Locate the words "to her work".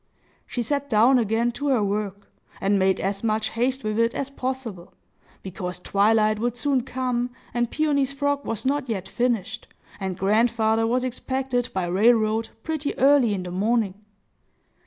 1.51-2.31